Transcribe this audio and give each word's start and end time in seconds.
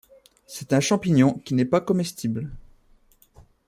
C'est 0.47 0.73
un 0.73 0.79
champignon 0.79 1.33
qui 1.45 1.53
n’est 1.53 1.63
pas 1.63 1.79
comestible. 1.79 2.49